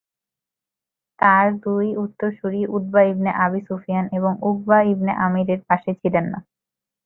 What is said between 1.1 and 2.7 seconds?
তার দুই উত্তরসূরী